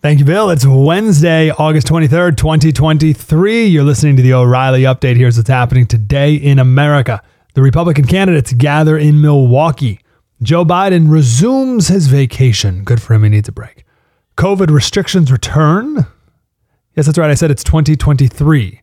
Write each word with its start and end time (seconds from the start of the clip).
Thank 0.00 0.20
you, 0.20 0.24
Bill. 0.24 0.50
It's 0.50 0.64
Wednesday, 0.64 1.50
August 1.50 1.88
23rd, 1.88 2.36
2023. 2.36 3.66
You're 3.66 3.82
listening 3.82 4.14
to 4.14 4.22
the 4.22 4.32
O'Reilly 4.32 4.82
Update. 4.82 5.16
Here's 5.16 5.36
what's 5.36 5.48
happening 5.48 5.88
today 5.88 6.34
in 6.34 6.60
America. 6.60 7.20
The 7.54 7.62
Republican 7.62 8.04
candidates 8.04 8.52
gather 8.52 8.96
in 8.96 9.20
Milwaukee. 9.20 9.98
Joe 10.40 10.64
Biden 10.64 11.10
resumes 11.10 11.88
his 11.88 12.06
vacation. 12.06 12.84
Good 12.84 13.02
for 13.02 13.14
him. 13.14 13.24
He 13.24 13.30
needs 13.30 13.48
a 13.48 13.52
break. 13.52 13.84
COVID 14.36 14.70
restrictions 14.70 15.32
return. 15.32 16.06
Yes, 16.94 17.06
that's 17.06 17.18
right. 17.18 17.28
I 17.28 17.34
said 17.34 17.50
it's 17.50 17.64
2023. 17.64 18.80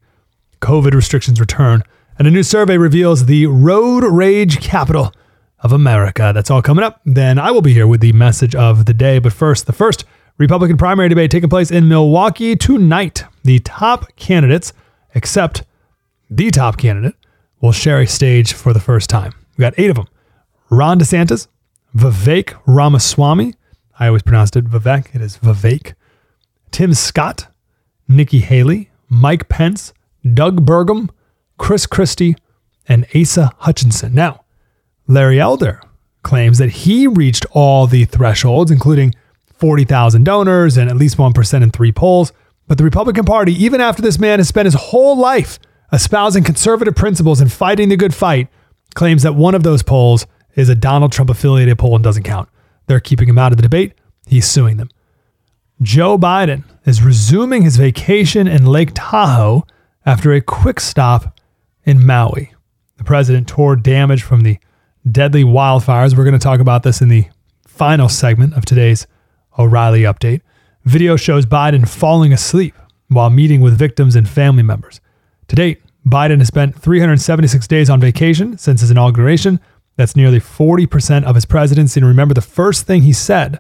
COVID 0.60 0.94
restrictions 0.94 1.40
return. 1.40 1.82
And 2.20 2.28
a 2.28 2.32
new 2.32 2.44
survey 2.44 2.78
reveals 2.78 3.28
the 3.28 3.46
road 3.46 4.04
rage 4.04 4.60
capital 4.60 5.14
of 5.62 5.72
America. 5.72 6.34
That's 6.36 6.52
all 6.52 6.62
coming 6.62 6.84
up. 6.84 7.00
Then 7.06 7.40
I 7.40 7.52
will 7.52 7.62
be 7.62 7.74
here 7.74 7.88
with 7.88 8.02
the 8.02 8.12
message 8.12 8.54
of 8.54 8.84
the 8.84 8.94
day. 8.94 9.20
But 9.20 9.32
first, 9.32 9.66
the 9.66 9.72
first 9.72 10.04
Republican 10.38 10.78
primary 10.78 11.08
debate 11.08 11.32
taking 11.32 11.50
place 11.50 11.72
in 11.72 11.88
Milwaukee 11.88 12.56
tonight. 12.56 13.24
The 13.44 13.60
top 13.60 14.14
candidates, 14.18 14.74
except 15.14 15.64
the 16.30 16.52
top 16.52 16.78
candidate, 16.78 17.16
will 17.62 17.72
share 17.72 18.02
a 18.02 18.08
stage 18.08 18.54
for 18.54 18.74
the 18.74 18.82
first 18.82 19.10
time. 19.10 19.34
We 19.58 19.62
got 19.62 19.74
eight 19.78 19.90
of 19.90 19.96
them 19.96 20.08
Ron 20.70 21.00
DeSantis, 21.00 21.48
Vivek 21.96 22.60
Ramaswamy. 22.66 23.54
I 23.98 24.08
always 24.08 24.24
pronounced 24.24 24.58
it 24.58 24.66
Vivek. 24.66 25.16
It 25.16 25.22
is 25.22 25.38
Vivek. 25.38 25.94
Tim 26.72 26.94
Scott, 26.94 27.48
Nikki 28.10 28.40
Haley, 28.40 28.92
Mike 29.08 29.48
Pence, 29.48 29.94
Doug 30.34 30.66
Burgum, 30.66 31.10
Chris 31.58 31.86
Christie, 31.86 32.36
and 32.90 33.06
Asa 33.16 33.52
Hutchinson. 33.60 34.14
Now, 34.14 34.44
Larry 35.08 35.40
Elder 35.40 35.82
claims 36.24 36.58
that 36.58 36.72
he 36.72 37.08
reached 37.08 37.46
all 37.52 37.88
the 37.88 38.04
thresholds, 38.04 38.72
including 38.72 39.14
40,000 39.58 40.24
donors 40.24 40.78
and 40.78 40.90
at 40.90 40.98
least 40.98 41.18
1% 41.18 41.64
in 41.64 41.72
three 41.72 41.92
polls. 41.92 42.32
But 42.68 42.78
the 42.78 42.84
Republican 42.84 43.26
Party, 43.26 43.54
even 43.54 43.80
after 43.80 44.02
this 44.02 44.20
man 44.20 44.40
has 44.40 44.48
spent 44.48 44.66
his 44.66 44.74
whole 44.74 45.18
life 45.18 45.60
espousing 45.92 46.44
conservative 46.44 46.96
principles 46.96 47.40
and 47.40 47.52
fighting 47.52 47.90
the 47.90 47.98
good 47.98 48.14
fight, 48.14 48.48
claims 48.96 49.24
that 49.24 49.36
one 49.36 49.56
of 49.56 49.64
those 49.64 49.84
polls 49.84 50.26
is 50.56 50.70
a 50.70 50.76
Donald 50.76 51.12
Trump 51.12 51.30
affiliated 51.30 51.78
poll 51.78 51.96
and 51.96 52.04
doesn't 52.04 52.24
count. 52.24 52.50
They're 52.88 53.00
keeping 53.00 53.30
him 53.30 53.38
out 53.38 53.52
of 53.52 53.58
the 53.58 53.64
debate. 53.64 53.94
He's 54.26 54.48
suing 54.48 54.78
them. 54.78 54.90
Joe 55.82 56.18
Biden 56.18 56.64
is 56.86 57.02
resuming 57.02 57.64
his 57.64 57.78
vacation 57.78 58.48
in 58.48 58.66
Lake 58.66 58.92
Tahoe 58.94 59.66
after 60.06 60.32
a 60.32 60.42
quick 60.42 60.80
stop 60.80 61.40
in 61.84 62.06
Maui. 62.06 62.54
The 62.98 63.04
president 63.04 63.48
tore 63.48 63.76
damage 63.76 64.24
from 64.24 64.42
the 64.42 64.58
deadly 65.10 65.44
wildfires. 65.44 66.18
We're 66.18 66.24
going 66.24 66.34
to 66.34 66.40
talk 66.40 66.62
about 66.62 66.84
this 66.84 67.02
in 67.02 67.10
the 67.10 67.28
final 67.68 68.08
segment 68.08 68.54
of 68.56 68.66
today's 68.66 69.06
O'Reilly 69.58 70.02
update. 70.02 70.42
Video 70.84 71.16
shows 71.16 71.46
Biden 71.46 71.88
falling 71.88 72.34
asleep 72.34 72.76
while 73.08 73.30
meeting 73.30 73.62
with 73.62 73.78
victims 73.78 74.16
and 74.16 74.28
family 74.28 74.64
members. 74.64 75.02
To 75.48 75.56
date, 75.56 75.82
Biden 76.06 76.40
has 76.40 76.48
spent 76.48 76.80
376 76.80 77.68
days 77.68 77.90
on 77.90 78.00
vacation 78.00 78.58
since 78.58 78.82
his 78.82 78.92
inauguration. 78.92 79.60
That's 79.96 80.16
nearly 80.16 80.40
40% 80.40 81.24
of 81.24 81.36
his 81.36 81.46
presidency. 81.46 82.00
And 82.00 82.08
remember, 82.08 82.34
the 82.34 82.42
first 82.42 82.86
thing 82.86 83.02
he 83.02 83.14
said 83.14 83.60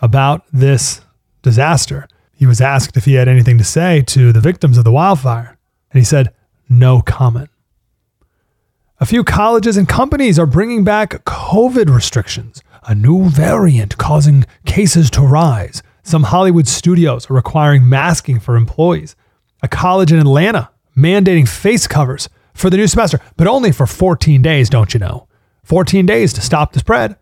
about 0.00 0.44
this 0.52 1.02
disaster, 1.42 2.08
he 2.34 2.46
was 2.46 2.60
asked 2.60 2.96
if 2.96 3.04
he 3.04 3.14
had 3.14 3.28
anything 3.28 3.58
to 3.58 3.64
say 3.64 4.02
to 4.08 4.32
the 4.32 4.40
victims 4.40 4.78
of 4.78 4.84
the 4.84 4.92
wildfire. 4.92 5.56
And 5.92 5.98
he 5.98 6.04
said, 6.04 6.32
no 6.68 7.00
comment. 7.00 7.50
A 8.98 9.06
few 9.06 9.22
colleges 9.22 9.76
and 9.76 9.88
companies 9.88 10.38
are 10.38 10.46
bringing 10.46 10.82
back 10.82 11.10
COVID 11.24 11.94
restrictions, 11.94 12.62
a 12.86 12.94
new 12.94 13.28
variant 13.28 13.98
causing 13.98 14.44
cases 14.64 15.10
to 15.10 15.20
rise. 15.20 15.82
Some 16.02 16.24
Hollywood 16.24 16.68
studios 16.68 17.28
are 17.28 17.34
requiring 17.34 17.88
masking 17.88 18.38
for 18.38 18.56
employees. 18.56 19.16
A 19.62 19.68
college 19.68 20.12
in 20.12 20.20
Atlanta 20.20 20.70
mandating 20.96 21.48
face 21.48 21.86
covers 21.86 22.28
for 22.54 22.70
the 22.70 22.76
new 22.76 22.86
semester, 22.86 23.20
but 23.36 23.48
only 23.48 23.72
for 23.72 23.86
14 23.86 24.40
days, 24.40 24.70
don't 24.70 24.94
you 24.94 25.00
know? 25.00 25.26
14 25.64 26.06
days 26.06 26.32
to 26.32 26.40
stop 26.40 26.72
the 26.72 26.78
spread. 26.78 27.16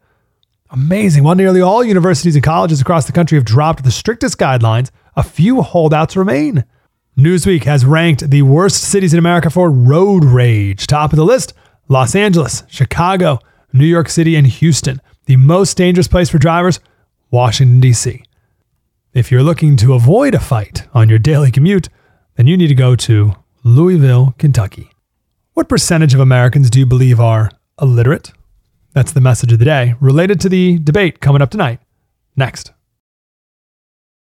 Amazing. 0.71 1.25
While 1.25 1.35
nearly 1.35 1.61
all 1.61 1.83
universities 1.83 2.35
and 2.35 2.45
colleges 2.45 2.81
across 2.81 3.07
the 3.07 3.13
country 3.13 3.39
have 3.39 3.45
dropped 3.45 3.85
the 3.85 3.91
strictest 3.91 4.39
guidelines, 4.39 4.91
a 5.17 5.23
few 5.23 5.63
holdouts 5.63 6.17
remain. 6.17 6.65
Newsweek 7.17 7.65
has 7.65 7.85
ranked 7.85 8.29
the 8.29 8.43
worst 8.43 8.83
cities 8.83 9.13
in 9.13 9.19
America 9.19 9.49
for 9.49 9.71
road 9.71 10.25
rage. 10.25 10.87
Top 10.87 11.13
of 11.13 11.17
the 11.17 11.25
list 11.25 11.55
Los 11.89 12.15
Angeles, 12.15 12.65
Chicago, 12.69 13.39
New 13.73 13.87
York 13.87 14.09
City, 14.09 14.37
and 14.37 14.47
Houston. 14.47 15.01
The 15.27 15.37
most 15.37 15.77
dangerous 15.77 16.09
place 16.09 16.29
for 16.29 16.39
drivers, 16.39 16.81
Washington, 17.31 17.81
D.C. 17.81 18.23
If 19.15 19.31
you're 19.31 19.43
looking 19.43 19.77
to 19.79 19.95
avoid 19.95 20.35
a 20.35 20.39
fight 20.39 20.87
on 20.93 21.09
your 21.09 21.19
daily 21.19 21.51
commute, 21.51 21.89
then 22.37 22.47
you 22.47 22.57
need 22.59 22.69
to 22.69 22.75
go 22.75 22.95
to 22.97 23.33
Louisville, 23.63 24.35
Kentucky. 24.37 24.91
What 25.55 25.69
percentage 25.69 26.13
of 26.13 26.21
Americans 26.21 26.69
do 26.69 26.79
you 26.79 26.85
believe 26.85 27.21
are 27.21 27.51
illiterate? 27.81 28.33
That's 28.93 29.13
the 29.13 29.23
message 29.23 29.53
of 29.53 29.59
the 29.59 29.65
day, 29.65 29.95
related 29.99 30.41
to 30.41 30.51
the 30.51 30.79
debate 30.79 31.21
coming 31.21 31.41
up 31.41 31.51
tonight. 31.51 31.81
Next. 32.37 32.74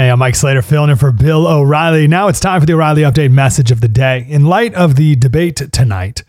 Hey, 0.00 0.10
I'm 0.10 0.20
Mike 0.20 0.36
Slater 0.36 0.62
filling 0.62 0.90
in 0.90 0.96
for 0.96 1.10
Bill 1.10 1.48
O'Reilly. 1.48 2.06
Now 2.06 2.28
it's 2.28 2.38
time 2.38 2.60
for 2.60 2.66
the 2.66 2.74
O'Reilly 2.74 3.02
Update 3.02 3.32
message 3.32 3.72
of 3.72 3.80
the 3.80 3.88
day. 3.88 4.24
In 4.28 4.44
light 4.44 4.72
of 4.74 4.94
the 4.94 5.16
debate 5.16 5.56
tonight, 5.72 6.22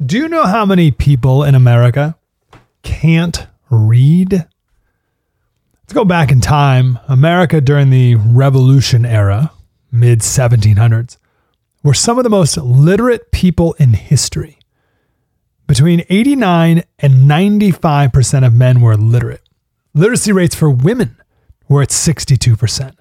do 0.00 0.16
you 0.16 0.28
know 0.28 0.44
how 0.44 0.64
many 0.64 0.92
people 0.92 1.42
in 1.42 1.56
America 1.56 2.16
can't 2.84 3.48
read? 3.70 4.32
Let's 4.34 5.92
go 5.92 6.04
back 6.04 6.30
in 6.30 6.40
time. 6.40 7.00
America 7.08 7.60
during 7.60 7.90
the 7.90 8.14
Revolution 8.14 9.04
era, 9.04 9.50
mid 9.90 10.20
1700s, 10.20 11.16
were 11.82 11.94
some 11.94 12.18
of 12.18 12.22
the 12.22 12.30
most 12.30 12.56
literate 12.56 13.32
people 13.32 13.72
in 13.80 13.94
history. 13.94 14.60
Between 15.66 16.04
89 16.08 16.84
and 17.00 17.28
95% 17.28 18.46
of 18.46 18.54
men 18.54 18.80
were 18.80 18.96
literate. 18.96 19.42
Literacy 19.92 20.30
rates 20.30 20.54
for 20.54 20.70
women 20.70 21.16
were 21.68 21.82
at 21.82 21.88
62%. 21.88 22.94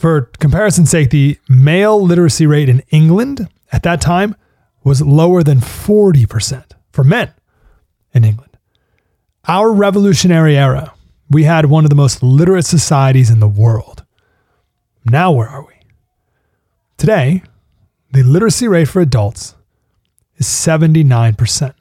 For 0.00 0.30
comparison's 0.38 0.88
sake, 0.88 1.10
the 1.10 1.38
male 1.46 2.02
literacy 2.02 2.46
rate 2.46 2.70
in 2.70 2.82
England 2.88 3.50
at 3.70 3.82
that 3.82 4.00
time 4.00 4.34
was 4.82 5.02
lower 5.02 5.42
than 5.42 5.58
40% 5.58 6.72
for 6.90 7.04
men 7.04 7.34
in 8.14 8.24
England. 8.24 8.56
Our 9.46 9.70
revolutionary 9.70 10.56
era, 10.56 10.94
we 11.28 11.44
had 11.44 11.66
one 11.66 11.84
of 11.84 11.90
the 11.90 11.96
most 11.96 12.22
literate 12.22 12.64
societies 12.64 13.28
in 13.28 13.40
the 13.40 13.46
world. 13.46 14.02
Now, 15.04 15.32
where 15.32 15.48
are 15.48 15.66
we? 15.66 15.74
Today, 16.96 17.42
the 18.10 18.22
literacy 18.22 18.68
rate 18.68 18.88
for 18.88 19.02
adults 19.02 19.54
is 20.36 20.46
79%. 20.46 21.74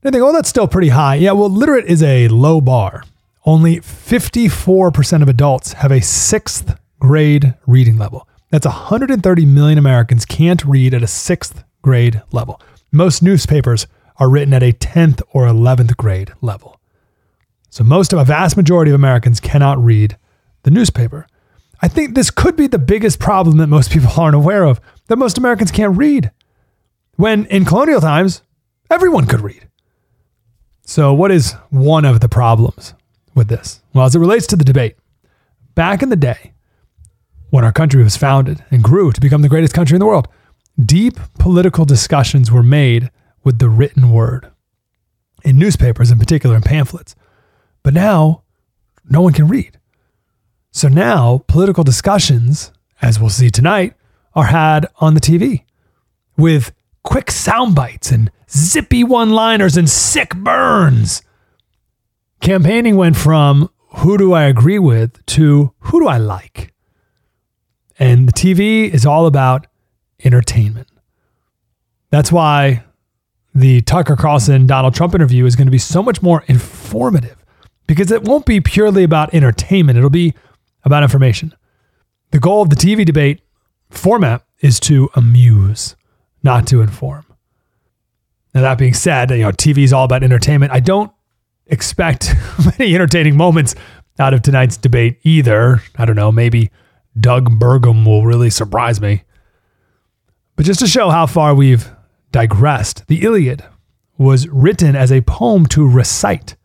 They 0.00 0.10
think, 0.10 0.22
oh, 0.22 0.32
that's 0.32 0.48
still 0.48 0.68
pretty 0.68 0.88
high. 0.88 1.16
Yeah, 1.16 1.32
well, 1.32 1.50
literate 1.50 1.84
is 1.84 2.02
a 2.02 2.28
low 2.28 2.62
bar. 2.62 3.04
Only 3.44 3.76
54% 3.76 5.20
of 5.20 5.28
adults 5.28 5.74
have 5.74 5.92
a 5.92 6.00
sixth 6.00 6.79
grade 7.00 7.54
reading 7.66 7.96
level. 7.98 8.28
That's 8.50 8.66
130 8.66 9.46
million 9.46 9.78
Americans 9.78 10.24
can't 10.24 10.64
read 10.64 10.94
at 10.94 11.02
a 11.02 11.08
sixth 11.08 11.64
grade 11.82 12.22
level. 12.30 12.60
Most 12.92 13.22
newspapers 13.22 13.86
are 14.18 14.30
written 14.30 14.54
at 14.54 14.62
a 14.62 14.72
10th 14.72 15.22
or 15.32 15.46
11th 15.46 15.96
grade 15.96 16.32
level. 16.40 16.80
So 17.70 17.82
most 17.82 18.12
of 18.12 18.18
a 18.18 18.24
vast 18.24 18.56
majority 18.56 18.90
of 18.90 18.94
Americans 18.94 19.40
cannot 19.40 19.82
read 19.82 20.16
the 20.62 20.70
newspaper. 20.70 21.26
I 21.80 21.88
think 21.88 22.14
this 22.14 22.30
could 22.30 22.56
be 22.56 22.66
the 22.66 22.78
biggest 22.78 23.18
problem 23.18 23.56
that 23.58 23.68
most 23.68 23.90
people 23.90 24.10
aren't 24.16 24.36
aware 24.36 24.64
of 24.64 24.80
that 25.06 25.16
most 25.16 25.38
Americans 25.38 25.70
can't 25.70 25.96
read. 25.96 26.30
When 27.16 27.46
in 27.46 27.64
colonial 27.64 28.00
times, 28.00 28.42
everyone 28.90 29.26
could 29.26 29.40
read. 29.40 29.68
So, 30.82 31.12
what 31.14 31.30
is 31.30 31.52
one 31.70 32.04
of 32.04 32.20
the 32.20 32.28
problems 32.28 32.94
with 33.34 33.48
this? 33.48 33.80
Well, 33.94 34.06
as 34.06 34.16
it 34.16 34.18
relates 34.18 34.46
to 34.48 34.56
the 34.56 34.64
debate, 34.64 34.96
back 35.74 36.02
in 36.02 36.08
the 36.08 36.16
day, 36.16 36.52
when 37.50 37.64
our 37.64 37.72
country 37.72 38.02
was 38.02 38.16
founded 38.16 38.64
and 38.70 38.82
grew 38.82 39.12
to 39.12 39.20
become 39.20 39.42
the 39.42 39.48
greatest 39.48 39.74
country 39.74 39.94
in 39.96 40.00
the 40.00 40.06
world, 40.06 40.28
deep 40.82 41.18
political 41.38 41.84
discussions 41.84 42.50
were 42.50 42.62
made 42.62 43.10
with 43.44 43.58
the 43.58 43.68
written 43.68 44.10
word, 44.10 44.50
in 45.44 45.58
newspapers 45.58 46.10
in 46.10 46.18
particular, 46.18 46.56
and 46.56 46.64
pamphlets. 46.64 47.14
But 47.82 47.94
now, 47.94 48.42
no 49.08 49.20
one 49.20 49.32
can 49.32 49.48
read. 49.48 49.78
So 50.70 50.88
now, 50.88 51.44
political 51.48 51.84
discussions, 51.84 52.70
as 53.02 53.18
we'll 53.18 53.30
see 53.30 53.50
tonight, 53.50 53.94
are 54.34 54.44
had 54.44 54.86
on 55.00 55.14
the 55.14 55.20
TV 55.20 55.64
with 56.36 56.72
quick 57.02 57.30
sound 57.30 57.74
bites 57.74 58.12
and 58.12 58.30
zippy 58.50 59.02
one 59.02 59.30
liners 59.30 59.76
and 59.76 59.88
sick 59.88 60.34
burns. 60.36 61.22
Campaigning 62.40 62.96
went 62.96 63.16
from 63.16 63.68
who 63.98 64.16
do 64.16 64.32
I 64.32 64.44
agree 64.44 64.78
with 64.78 65.24
to 65.26 65.74
who 65.80 66.00
do 66.00 66.08
I 66.08 66.18
like? 66.18 66.72
And 68.00 68.26
the 68.26 68.32
TV 68.32 68.92
is 68.92 69.04
all 69.04 69.26
about 69.26 69.66
entertainment. 70.24 70.88
That's 72.08 72.32
why 72.32 72.82
the 73.54 73.82
Tucker 73.82 74.16
Carlson 74.16 74.66
Donald 74.66 74.94
Trump 74.94 75.14
interview 75.14 75.44
is 75.44 75.54
going 75.54 75.66
to 75.66 75.72
be 75.72 75.78
so 75.78 76.02
much 76.02 76.22
more 76.22 76.42
informative 76.46 77.36
because 77.86 78.10
it 78.10 78.24
won't 78.24 78.46
be 78.46 78.60
purely 78.60 79.04
about 79.04 79.34
entertainment, 79.34 79.98
it'll 79.98 80.10
be 80.10 80.34
about 80.84 81.02
information. 81.02 81.54
The 82.30 82.40
goal 82.40 82.62
of 82.62 82.70
the 82.70 82.76
TV 82.76 83.04
debate 83.04 83.42
format 83.90 84.42
is 84.60 84.80
to 84.80 85.10
amuse, 85.14 85.94
not 86.42 86.66
to 86.68 86.80
inform. 86.80 87.26
Now, 88.54 88.62
that 88.62 88.78
being 88.78 88.94
said, 88.94 89.30
you 89.30 89.38
know, 89.38 89.50
TV 89.50 89.78
is 89.84 89.92
all 89.92 90.04
about 90.04 90.22
entertainment. 90.22 90.72
I 90.72 90.80
don't 90.80 91.12
expect 91.66 92.34
many 92.78 92.94
entertaining 92.94 93.36
moments 93.36 93.74
out 94.18 94.32
of 94.32 94.42
tonight's 94.42 94.76
debate 94.76 95.18
either. 95.22 95.82
I 95.96 96.04
don't 96.04 96.16
know, 96.16 96.32
maybe 96.32 96.70
Doug 97.20 97.58
Burgum 97.58 98.06
will 98.06 98.24
really 98.24 98.50
surprise 98.50 99.00
me. 99.00 99.24
But 100.56 100.66
just 100.66 100.80
to 100.80 100.86
show 100.86 101.10
how 101.10 101.26
far 101.26 101.54
we've 101.54 101.90
digressed, 102.32 103.06
the 103.06 103.22
Iliad 103.24 103.64
was 104.18 104.48
written 104.48 104.94
as 104.94 105.10
a 105.10 105.22
poem 105.22 105.66
to 105.66 105.88
recite. 105.88 106.56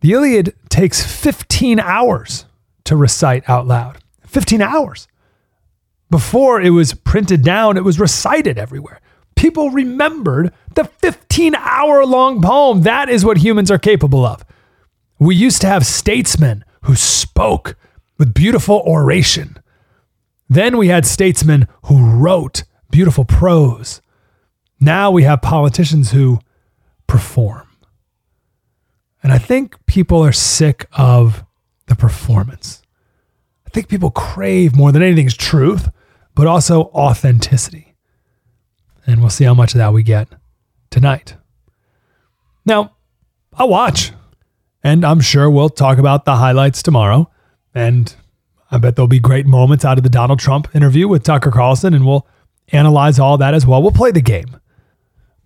The 0.00 0.12
Iliad 0.12 0.54
takes 0.68 1.04
15 1.04 1.80
hours 1.80 2.46
to 2.84 2.96
recite 2.96 3.48
out 3.48 3.66
loud. 3.66 3.98
15 4.26 4.60
hours. 4.60 5.06
Before 6.10 6.60
it 6.60 6.70
was 6.70 6.94
printed 6.94 7.42
down, 7.42 7.76
it 7.76 7.84
was 7.84 8.00
recited 8.00 8.58
everywhere. 8.58 9.00
People 9.36 9.70
remembered 9.70 10.52
the 10.74 10.84
15 10.84 11.54
hour 11.54 12.04
long 12.04 12.42
poem. 12.42 12.82
That 12.82 13.08
is 13.08 13.24
what 13.24 13.38
humans 13.38 13.70
are 13.70 13.78
capable 13.78 14.24
of. 14.24 14.44
We 15.18 15.34
used 15.34 15.60
to 15.62 15.68
have 15.68 15.86
statesmen 15.86 16.64
who 16.82 16.96
spoke 16.96 17.76
with 18.18 18.34
beautiful 18.34 18.82
oration. 18.86 19.56
Then 20.48 20.76
we 20.76 20.88
had 20.88 21.06
statesmen 21.06 21.68
who 21.84 22.04
wrote 22.04 22.64
beautiful 22.90 23.24
prose. 23.24 24.00
Now 24.78 25.10
we 25.10 25.22
have 25.22 25.42
politicians 25.42 26.12
who 26.12 26.40
perform. 27.06 27.68
And 29.22 29.32
I 29.32 29.38
think 29.38 29.84
people 29.86 30.22
are 30.22 30.32
sick 30.32 30.86
of 30.92 31.44
the 31.86 31.96
performance. 31.96 32.82
I 33.66 33.70
think 33.70 33.88
people 33.88 34.10
crave 34.10 34.76
more 34.76 34.92
than 34.92 35.02
anything 35.02 35.26
is 35.26 35.36
truth, 35.36 35.88
but 36.34 36.46
also 36.46 36.84
authenticity. 36.94 37.94
And 39.06 39.20
we'll 39.20 39.30
see 39.30 39.44
how 39.44 39.54
much 39.54 39.74
of 39.74 39.78
that 39.78 39.92
we 39.92 40.02
get 40.02 40.28
tonight. 40.90 41.36
Now, 42.66 42.96
I'll 43.54 43.68
watch, 43.68 44.12
and 44.82 45.04
I'm 45.04 45.20
sure 45.20 45.50
we'll 45.50 45.68
talk 45.68 45.98
about 45.98 46.24
the 46.24 46.36
highlights 46.36 46.82
tomorrow. 46.82 47.30
And 47.74 48.14
I 48.74 48.78
bet 48.78 48.96
there'll 48.96 49.06
be 49.06 49.20
great 49.20 49.46
moments 49.46 49.84
out 49.84 49.98
of 49.98 50.02
the 50.02 50.10
Donald 50.10 50.40
Trump 50.40 50.74
interview 50.74 51.06
with 51.06 51.22
Tucker 51.22 51.52
Carlson, 51.52 51.94
and 51.94 52.04
we'll 52.04 52.26
analyze 52.72 53.20
all 53.20 53.38
that 53.38 53.54
as 53.54 53.64
well. 53.64 53.80
We'll 53.80 53.92
play 53.92 54.10
the 54.10 54.20
game. 54.20 54.58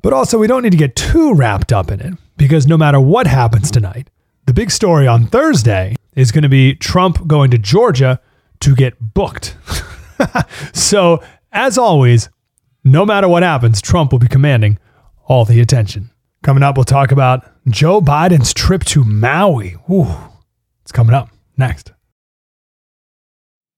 But 0.01 0.15
also, 0.15 0.39
we 0.39 0.47
don't 0.47 0.63
need 0.63 0.73
to 0.73 0.79
get 0.79 0.97
too 0.97 1.35
wrapped 1.35 1.71
up 1.71 1.91
in 1.91 2.01
it 2.01 2.15
because 2.39 2.67
no 2.67 2.79
matter 2.79 2.99
what 2.99 3.27
happens 3.27 3.71
tonight, 3.71 4.09
the 4.47 4.55
big 4.55 4.71
story 4.71 5.07
on 5.07 5.27
Thursday 5.27 5.95
is 6.15 6.33
going 6.33 6.43
to 6.43 6.49
be 6.49 6.75
Trump 6.75 7.27
going 7.27 7.51
to 7.51 7.59
Georgia 7.59 8.19
to 8.61 8.75
get 8.75 8.95
booked. 9.13 9.55
so, 10.73 11.23
as 11.53 11.77
always, 11.77 12.31
no 12.83 13.05
matter 13.05 13.29
what 13.29 13.43
happens, 13.43 13.83
Trump 13.83 14.11
will 14.11 14.21
be 14.21 14.29
commanding 14.29 14.79
all 15.27 15.45
the 15.45 15.61
attention. 15.61 16.11
Coming 16.43 16.63
up, 16.63 16.79
we'll 16.79 16.85
talk 16.85 17.13
about 17.13 17.45
Joe 17.69 18.01
Biden's 18.01 18.55
trip 18.55 18.85
to 18.85 19.05
Maui. 19.05 19.77
Ooh, 19.91 20.17
it's 20.83 20.93
coming 20.93 21.15
up 21.15 21.29
next. 21.59 21.93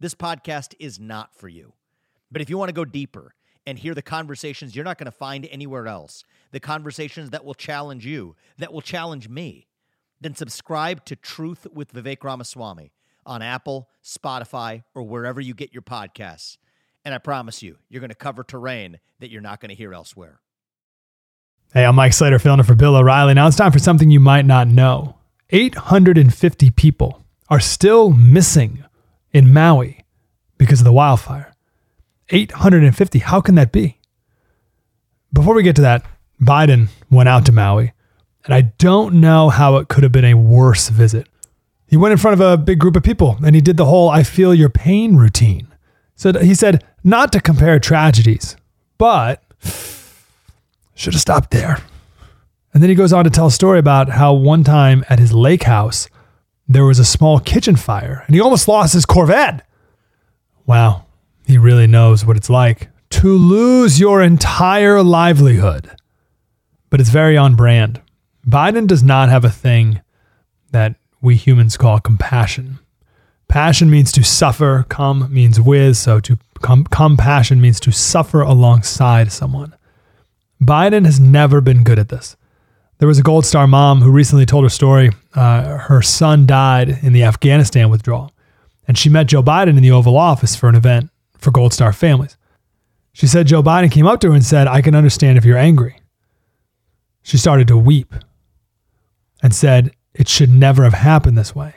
this 0.00 0.14
podcast 0.14 0.74
is 0.78 0.98
not 0.98 1.34
for 1.34 1.48
you. 1.48 1.74
But 2.32 2.40
if 2.40 2.48
you 2.48 2.56
want 2.56 2.70
to 2.70 2.74
go 2.74 2.86
deeper 2.86 3.34
and 3.66 3.78
hear 3.78 3.94
the 3.94 4.02
conversations 4.02 4.74
you're 4.74 4.84
not 4.84 4.96
going 4.96 5.04
to 5.04 5.12
find 5.12 5.46
anywhere 5.50 5.86
else, 5.86 6.24
the 6.52 6.60
conversations 6.60 7.30
that 7.30 7.44
will 7.44 7.54
challenge 7.54 8.06
you, 8.06 8.34
that 8.56 8.72
will 8.72 8.80
challenge 8.80 9.28
me, 9.28 9.66
then 10.20 10.34
subscribe 10.34 11.04
to 11.04 11.16
Truth 11.16 11.66
with 11.72 11.92
Vivek 11.92 12.24
Ramaswamy 12.24 12.92
on 13.26 13.42
Apple, 13.42 13.88
Spotify, 14.02 14.84
or 14.94 15.02
wherever 15.02 15.40
you 15.40 15.52
get 15.52 15.72
your 15.72 15.82
podcasts. 15.82 16.56
And 17.04 17.14
I 17.14 17.18
promise 17.18 17.62
you, 17.62 17.76
you're 17.88 18.00
going 18.00 18.08
to 18.08 18.16
cover 18.16 18.42
terrain 18.42 19.00
that 19.18 19.30
you're 19.30 19.42
not 19.42 19.60
going 19.60 19.68
to 19.68 19.74
hear 19.74 19.92
elsewhere. 19.92 20.40
Hey, 21.74 21.84
I'm 21.84 21.94
Mike 21.94 22.14
Slater, 22.14 22.38
filling 22.38 22.58
in 22.58 22.64
for 22.64 22.74
Bill 22.74 22.96
O'Reilly. 22.96 23.34
Now 23.34 23.46
it's 23.46 23.56
time 23.56 23.70
for 23.70 23.78
something 23.78 24.10
you 24.10 24.18
might 24.18 24.46
not 24.46 24.66
know. 24.66 25.18
850 25.50 26.70
people 26.70 27.24
are 27.48 27.60
still 27.60 28.10
missing 28.10 28.84
in 29.32 29.52
Maui 29.52 30.04
because 30.58 30.80
of 30.80 30.84
the 30.84 30.92
wildfire. 30.92 31.52
850. 32.30 33.18
How 33.20 33.40
can 33.40 33.54
that 33.56 33.72
be? 33.72 33.98
Before 35.32 35.54
we 35.54 35.62
get 35.62 35.76
to 35.76 35.82
that, 35.82 36.04
Biden 36.40 36.88
went 37.10 37.28
out 37.28 37.46
to 37.46 37.52
Maui, 37.52 37.92
and 38.44 38.54
I 38.54 38.62
don't 38.78 39.20
know 39.20 39.48
how 39.48 39.76
it 39.76 39.88
could 39.88 40.02
have 40.02 40.12
been 40.12 40.24
a 40.24 40.34
worse 40.34 40.88
visit. 40.88 41.28
He 41.86 41.96
went 41.96 42.12
in 42.12 42.18
front 42.18 42.40
of 42.40 42.40
a 42.40 42.56
big 42.56 42.78
group 42.78 42.94
of 42.94 43.02
people 43.02 43.36
and 43.44 43.56
he 43.56 43.60
did 43.60 43.76
the 43.76 43.86
whole 43.86 44.10
I 44.10 44.22
feel 44.22 44.54
your 44.54 44.68
pain 44.68 45.16
routine. 45.16 45.66
So 46.14 46.32
he 46.38 46.54
said, 46.54 46.84
not 47.02 47.32
to 47.32 47.40
compare 47.40 47.80
tragedies, 47.80 48.56
but 48.96 49.42
should 50.94 51.14
have 51.14 51.20
stopped 51.20 51.50
there. 51.50 51.82
And 52.72 52.80
then 52.80 52.90
he 52.90 52.94
goes 52.94 53.12
on 53.12 53.24
to 53.24 53.30
tell 53.30 53.46
a 53.46 53.50
story 53.50 53.80
about 53.80 54.10
how 54.10 54.32
one 54.32 54.62
time 54.62 55.04
at 55.08 55.18
his 55.18 55.32
lake 55.32 55.64
house, 55.64 56.08
there 56.70 56.84
was 56.84 57.00
a 57.00 57.04
small 57.04 57.40
kitchen 57.40 57.74
fire 57.74 58.22
and 58.26 58.34
he 58.34 58.40
almost 58.40 58.68
lost 58.68 58.92
his 58.92 59.04
Corvette. 59.04 59.66
Wow, 60.66 61.04
he 61.44 61.58
really 61.58 61.88
knows 61.88 62.24
what 62.24 62.36
it's 62.36 62.48
like 62.48 62.88
to 63.10 63.36
lose 63.36 63.98
your 63.98 64.22
entire 64.22 65.02
livelihood. 65.02 65.90
But 66.88 67.00
it's 67.00 67.10
very 67.10 67.36
on 67.36 67.56
brand. 67.56 68.00
Biden 68.46 68.86
does 68.86 69.02
not 69.02 69.28
have 69.28 69.44
a 69.44 69.50
thing 69.50 70.00
that 70.70 70.94
we 71.20 71.34
humans 71.34 71.76
call 71.76 71.98
compassion. 71.98 72.78
Passion 73.48 73.90
means 73.90 74.12
to 74.12 74.22
suffer, 74.22 74.86
come 74.88 75.26
means 75.32 75.60
with, 75.60 75.96
so 75.96 76.20
to 76.20 76.38
com- 76.62 76.84
compassion 76.84 77.60
means 77.60 77.80
to 77.80 77.90
suffer 77.90 78.42
alongside 78.42 79.32
someone. 79.32 79.74
Biden 80.62 81.04
has 81.04 81.18
never 81.18 81.60
been 81.60 81.82
good 81.82 81.98
at 81.98 82.10
this. 82.10 82.36
There 83.00 83.08
was 83.08 83.18
a 83.18 83.22
Gold 83.22 83.46
Star 83.46 83.66
mom 83.66 84.02
who 84.02 84.10
recently 84.10 84.44
told 84.44 84.64
her 84.64 84.68
story. 84.68 85.10
Uh, 85.34 85.78
her 85.78 86.02
son 86.02 86.44
died 86.44 86.98
in 87.02 87.14
the 87.14 87.24
Afghanistan 87.24 87.88
withdrawal, 87.88 88.30
and 88.86 88.98
she 88.98 89.08
met 89.08 89.26
Joe 89.26 89.42
Biden 89.42 89.78
in 89.78 89.82
the 89.82 89.90
Oval 89.90 90.18
Office 90.18 90.54
for 90.54 90.68
an 90.68 90.74
event 90.74 91.08
for 91.38 91.50
Gold 91.50 91.72
Star 91.72 91.94
families. 91.94 92.36
She 93.14 93.26
said 93.26 93.46
Joe 93.46 93.62
Biden 93.62 93.90
came 93.90 94.06
up 94.06 94.20
to 94.20 94.28
her 94.28 94.34
and 94.34 94.44
said, 94.44 94.68
I 94.68 94.82
can 94.82 94.94
understand 94.94 95.38
if 95.38 95.46
you're 95.46 95.56
angry. 95.56 95.98
She 97.22 97.38
started 97.38 97.68
to 97.68 97.76
weep 97.78 98.14
and 99.42 99.54
said, 99.54 99.92
It 100.12 100.28
should 100.28 100.50
never 100.50 100.84
have 100.84 100.92
happened 100.92 101.38
this 101.38 101.54
way. 101.54 101.72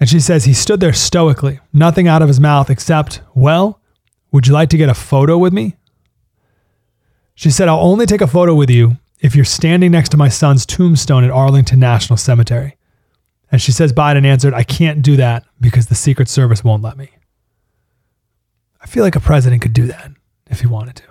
And 0.00 0.08
she 0.08 0.18
says 0.18 0.44
he 0.44 0.54
stood 0.54 0.80
there 0.80 0.92
stoically, 0.92 1.60
nothing 1.72 2.08
out 2.08 2.20
of 2.20 2.26
his 2.26 2.40
mouth 2.40 2.68
except, 2.68 3.20
Well, 3.32 3.80
would 4.32 4.48
you 4.48 4.52
like 4.52 4.70
to 4.70 4.76
get 4.76 4.88
a 4.88 4.94
photo 4.94 5.38
with 5.38 5.52
me? 5.52 5.76
She 7.36 7.52
said, 7.52 7.68
I'll 7.68 7.78
only 7.78 8.06
take 8.06 8.20
a 8.20 8.26
photo 8.26 8.56
with 8.56 8.70
you 8.70 8.96
if 9.20 9.34
you're 9.34 9.44
standing 9.44 9.90
next 9.90 10.10
to 10.10 10.16
my 10.16 10.28
son's 10.28 10.64
tombstone 10.64 11.24
at 11.24 11.30
Arlington 11.30 11.80
National 11.80 12.16
Cemetery. 12.16 12.76
And 13.50 13.60
she 13.60 13.72
says 13.72 13.92
Biden 13.92 14.24
answered, 14.24 14.54
I 14.54 14.62
can't 14.62 15.02
do 15.02 15.16
that 15.16 15.44
because 15.60 15.86
the 15.86 15.94
Secret 15.94 16.28
Service 16.28 16.62
won't 16.62 16.82
let 16.82 16.96
me. 16.96 17.10
I 18.80 18.86
feel 18.86 19.02
like 19.02 19.16
a 19.16 19.20
president 19.20 19.62
could 19.62 19.72
do 19.72 19.86
that 19.86 20.12
if 20.48 20.60
he 20.60 20.66
wanted 20.66 20.96
to. 20.96 21.02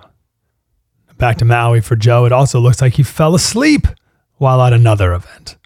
Back 1.16 1.38
to 1.38 1.44
Maui 1.44 1.80
for 1.80 1.96
Joe, 1.96 2.24
it 2.26 2.32
also 2.32 2.60
looks 2.60 2.80
like 2.80 2.94
he 2.94 3.02
fell 3.02 3.34
asleep 3.34 3.88
while 4.36 4.62
at 4.62 4.72
another 4.72 5.12
event. 5.12 5.56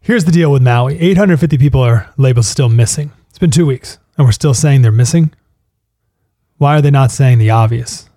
Here's 0.00 0.24
the 0.24 0.32
deal 0.32 0.50
with 0.50 0.62
Maui 0.62 0.98
850 0.98 1.58
people 1.58 1.80
are 1.80 2.12
labeled 2.16 2.46
still 2.46 2.68
missing. 2.68 3.12
It's 3.28 3.38
been 3.38 3.52
two 3.52 3.66
weeks, 3.66 3.98
and 4.18 4.26
we're 4.26 4.32
still 4.32 4.54
saying 4.54 4.82
they're 4.82 4.90
missing. 4.90 5.32
Why 6.58 6.76
are 6.76 6.82
they 6.82 6.90
not 6.90 7.12
saying 7.12 7.38
the 7.38 7.50
obvious? 7.50 8.10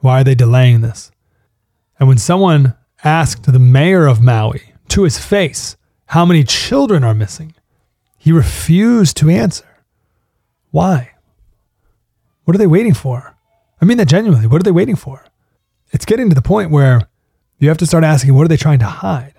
Why 0.00 0.20
are 0.20 0.24
they 0.24 0.34
delaying 0.34 0.80
this? 0.80 1.12
And 1.98 2.08
when 2.08 2.18
someone 2.18 2.74
asked 3.04 3.50
the 3.50 3.58
mayor 3.58 4.06
of 4.06 4.22
Maui 4.22 4.74
to 4.88 5.02
his 5.02 5.18
face 5.18 5.76
how 6.06 6.24
many 6.24 6.44
children 6.44 7.04
are 7.04 7.14
missing, 7.14 7.54
he 8.16 8.32
refused 8.32 9.16
to 9.18 9.30
answer. 9.30 9.66
Why? 10.70 11.12
What 12.44 12.54
are 12.54 12.58
they 12.58 12.66
waiting 12.66 12.94
for? 12.94 13.36
I 13.80 13.84
mean 13.84 13.98
that 13.98 14.08
genuinely. 14.08 14.46
What 14.46 14.60
are 14.60 14.64
they 14.64 14.70
waiting 14.70 14.96
for? 14.96 15.24
It's 15.92 16.04
getting 16.04 16.28
to 16.28 16.34
the 16.34 16.42
point 16.42 16.70
where 16.70 17.08
you 17.58 17.68
have 17.68 17.78
to 17.78 17.86
start 17.86 18.04
asking 18.04 18.34
what 18.34 18.44
are 18.44 18.48
they 18.48 18.56
trying 18.56 18.78
to 18.80 18.86
hide? 18.86 19.34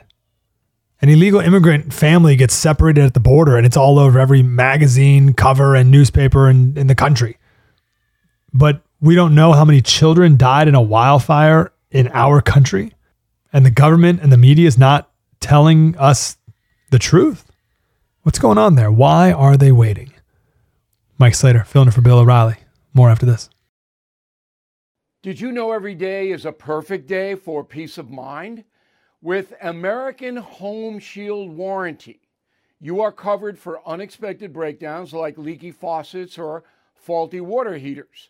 An 1.01 1.09
illegal 1.09 1.39
immigrant 1.39 1.93
family 1.93 2.35
gets 2.35 2.53
separated 2.53 3.05
at 3.05 3.13
the 3.13 3.19
border 3.21 3.55
and 3.55 3.65
it's 3.65 3.77
all 3.77 3.99
over 3.99 4.19
every 4.19 4.43
magazine 4.43 5.33
cover 5.33 5.75
and 5.75 5.89
newspaper 5.89 6.49
in, 6.49 6.77
in 6.77 6.87
the 6.87 6.95
country. 6.95 7.37
But 8.53 8.81
we 8.99 9.15
don't 9.15 9.35
know 9.35 9.53
how 9.53 9.63
many 9.63 9.81
children 9.81 10.35
died 10.35 10.67
in 10.67 10.75
a 10.75 10.81
wildfire 10.81 11.71
in 11.91 12.09
our 12.13 12.41
country, 12.41 12.93
and 13.51 13.65
the 13.65 13.71
government 13.71 14.21
and 14.21 14.31
the 14.31 14.37
media 14.37 14.67
is 14.67 14.77
not 14.77 15.11
telling 15.39 15.97
us 15.97 16.37
the 16.91 16.99
truth. 16.99 17.51
What's 18.23 18.39
going 18.39 18.57
on 18.57 18.75
there? 18.75 18.91
Why 18.91 19.31
are 19.31 19.57
they 19.57 19.71
waiting? 19.71 20.13
Mike 21.17 21.35
Slater, 21.35 21.63
filling 21.63 21.87
in 21.87 21.91
for 21.91 22.01
Bill 22.01 22.19
O'Reilly. 22.19 22.57
More 22.93 23.09
after 23.09 23.25
this. 23.25 23.49
Did 25.21 25.41
you 25.41 25.51
know 25.51 25.71
every 25.71 25.95
day 25.95 26.31
is 26.31 26.45
a 26.45 26.51
perfect 26.51 27.07
day 27.07 27.35
for 27.35 27.63
peace 27.63 27.97
of 27.97 28.09
mind? 28.09 28.63
With 29.21 29.53
American 29.61 30.37
Home 30.37 30.97
Shield 30.97 31.51
Warranty, 31.51 32.21
you 32.79 33.01
are 33.01 33.11
covered 33.11 33.59
for 33.59 33.85
unexpected 33.85 34.53
breakdowns 34.53 35.13
like 35.13 35.37
leaky 35.37 35.71
faucets 35.71 36.37
or 36.37 36.63
faulty 36.95 37.41
water 37.41 37.77
heaters. 37.77 38.29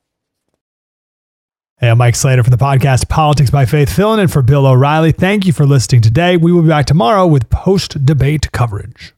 Hey, 1.83 1.89
I'm 1.89 1.97
Mike 1.97 2.15
Slater 2.15 2.43
from 2.43 2.51
the 2.51 2.57
podcast 2.57 3.09
Politics 3.09 3.49
by 3.49 3.65
Faith, 3.65 3.91
filling 3.91 4.19
in 4.19 4.27
for 4.27 4.43
Bill 4.43 4.67
O'Reilly. 4.67 5.11
Thank 5.11 5.47
you 5.47 5.51
for 5.51 5.65
listening 5.65 6.01
today. 6.01 6.37
We 6.37 6.51
will 6.51 6.61
be 6.61 6.67
back 6.67 6.85
tomorrow 6.85 7.25
with 7.25 7.49
post 7.49 8.05
debate 8.05 8.51
coverage. 8.51 9.15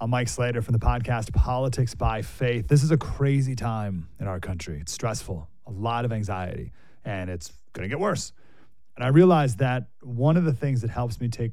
I'm 0.00 0.10
Mike 0.10 0.26
Slater 0.26 0.62
from 0.62 0.72
the 0.72 0.80
podcast 0.80 1.32
Politics 1.34 1.94
by 1.94 2.20
Faith. 2.20 2.66
This 2.66 2.82
is 2.82 2.90
a 2.90 2.96
crazy 2.96 3.54
time 3.54 4.08
in 4.18 4.26
our 4.26 4.40
country. 4.40 4.80
It's 4.80 4.90
stressful, 4.90 5.48
a 5.68 5.70
lot 5.70 6.04
of 6.04 6.12
anxiety, 6.12 6.72
and 7.04 7.30
it's 7.30 7.52
going 7.74 7.84
to 7.84 7.88
get 7.88 8.00
worse. 8.00 8.32
And 8.96 9.04
I 9.04 9.08
realized 9.08 9.58
that 9.58 9.86
one 10.02 10.36
of 10.36 10.44
the 10.44 10.52
things 10.52 10.80
that 10.80 10.90
helps 10.90 11.20
me 11.20 11.28
take 11.28 11.52